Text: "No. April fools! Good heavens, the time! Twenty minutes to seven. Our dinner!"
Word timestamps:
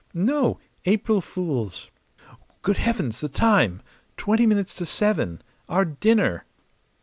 "No. 0.15 0.59
April 0.85 1.21
fools! 1.21 1.91
Good 2.63 2.77
heavens, 2.77 3.21
the 3.21 3.29
time! 3.29 3.83
Twenty 4.17 4.47
minutes 4.47 4.73
to 4.77 4.85
seven. 4.87 5.43
Our 5.69 5.85
dinner!" 5.85 6.45